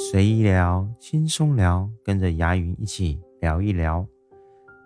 [0.00, 4.06] 随意聊，轻松聊，跟着牙云一起聊一聊。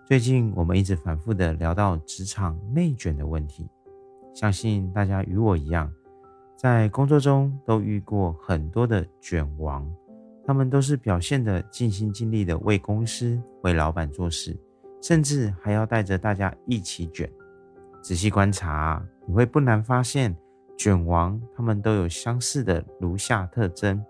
[0.07, 3.69] 最近我们一直反复的聊到职场内卷的问题，
[4.33, 5.93] 相信大家与我一样，
[6.57, 9.87] 在工作中都遇过很多的卷王，
[10.43, 14.57] 他们都是表现的尽心尽力的为公司、为老板做事，
[14.99, 17.31] 甚至还要带着大家一起卷。
[18.01, 20.35] 仔细观察，你会不难发现，
[20.75, 24.03] 卷王他们都有相似的如下特征：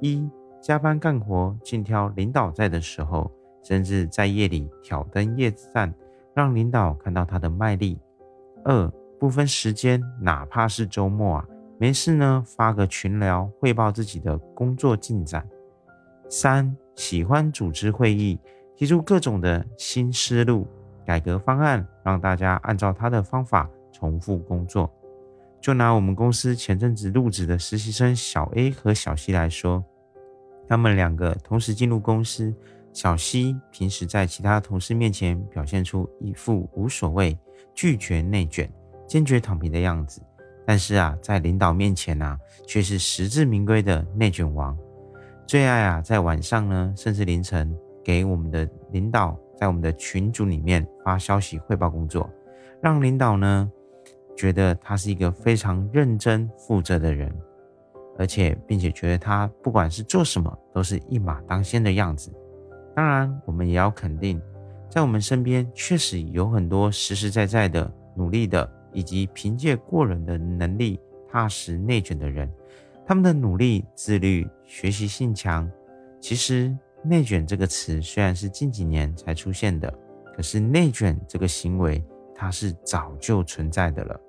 [0.00, 0.28] 一、
[0.60, 3.30] 加班干活，尽挑领导在的时候。
[3.62, 5.92] 甚至在夜里挑灯夜战，
[6.34, 7.98] 让领导看到他的卖力。
[8.64, 11.46] 二不分时间，哪怕是周末啊，
[11.78, 15.46] 没事呢发个群聊，汇报自己的工作进展。
[16.26, 18.40] 三喜欢组织会议，
[18.74, 20.66] 提出各种的新思路、
[21.04, 24.90] 改革方案，让大家按照他的方法重复工作。
[25.60, 29.84] 就拿我们公司前阵子入职的实习生小 A 和小 C 来说，
[30.70, 32.54] 他们两个同时进入公司。
[32.92, 37.38] 小西平时在其他同事面前表现出一副无所谓、
[37.72, 38.68] 拒绝内卷、
[39.06, 40.20] 坚决躺平的样子，
[40.66, 44.76] 但是啊，在领导面前啊，却是实至名归的内卷王。
[45.46, 47.72] 最爱啊，在晚上呢，甚至凌晨
[48.04, 52.28] 给我们的领导在我们的群组里面发消息汇报工作，
[52.82, 53.70] 让领导呢
[54.36, 57.32] 觉得他是一个非常认真负责的人，
[58.20, 62.30] 而且并且觉得他不管是做什么都是一马当先的样子。
[62.94, 64.38] 当然，我们也要肯定，
[64.90, 71.00] 在我们身边确实有很多实实在在的努力的，以及凭借过人的能力
[71.32, 72.46] 踏实内卷的人。
[73.06, 75.68] 他们的努力、自律、学习性强。
[76.20, 79.90] 其实，内卷这个词虽然是近几年才出现的，
[80.36, 82.04] 可是内卷这个行为
[82.34, 84.20] 它是早就存在的了。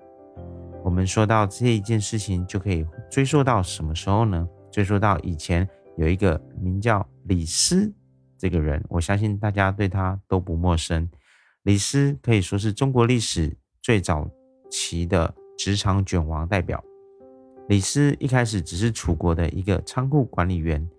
[0.84, 4.48] 我们说到这一件事情，就可以追溯到什么时候呢？
[4.72, 7.92] 追溯到以前有一个名叫李斯。
[8.38, 11.08] 这个人，我相信大家对他都不陌生。
[11.64, 14.28] 李斯可以说是中国历史最早
[14.72, 16.84] 期的职场卷王代表。
[17.68, 20.90] 李斯一开始只是楚国的一个仓库管理员。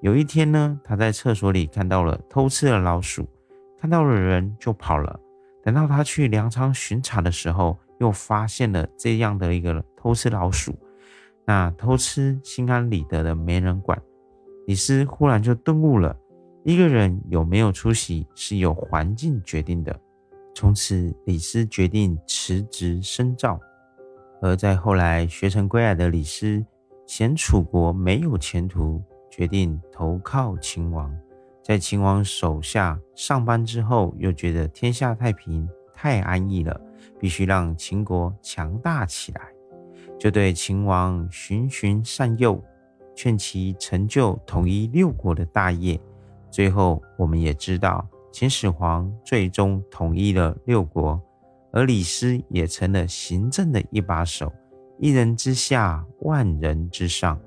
[0.00, 3.28] 有一天呢，他在厕所里看到了偷吃的老鼠，
[3.80, 5.18] 看到了人就跑了。
[5.64, 10.74] 等到他去粮仓巡查的时候，又发现了这样的一个偷吃老鼠。
[11.46, 13.96] 那偷吃心安理得的没人管。
[14.66, 16.16] 李斯忽然就顿悟了。
[16.64, 19.96] 一个人有没有出息是由环境决定的。
[20.54, 23.58] 从此，李斯决定辞职深造。
[24.40, 26.64] 而在后来学成归来的李斯，
[27.06, 31.12] 嫌楚国没有前途，决定投靠秦王。
[31.62, 36.80] 在秦王手下上班之后，又觉得天下太平太安逸了，
[37.18, 39.42] 必须让秦国强大起来，
[40.18, 42.62] 就对秦王循循善诱，
[43.14, 46.00] 劝其成就统一六国的大业。
[46.50, 51.20] 最后，我们也知道秦始皇最终统一了六国，
[51.72, 54.52] 而李斯也成了行政的一把手，
[54.98, 57.40] 一人之下，万人之上。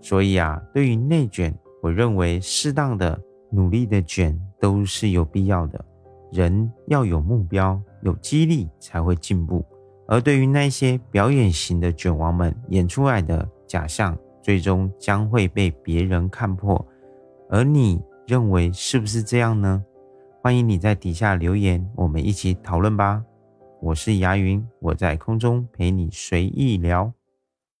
[0.00, 3.20] 所以啊，对于内卷，我认为适当的
[3.50, 5.84] 努力的卷都是有必要的。
[6.34, 9.64] 人要有目标，有激励才会进步。
[10.08, 16.84] 而对于那些表演型的卷王们演出来的假象，最终将会被别人看破，
[17.48, 18.02] 而你。
[18.26, 19.84] 认为是不是这样呢？
[20.40, 23.22] 欢迎你在底下留言，我们一起讨论吧。
[23.82, 27.12] 我是牙云，我在空中陪你随意聊。